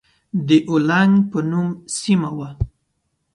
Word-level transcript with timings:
د 0.47 0.49
اولنګ 0.69 1.13
په 1.31 1.39
نوم 1.49 1.69
سيمه 1.99 2.29
وه. 2.37 2.49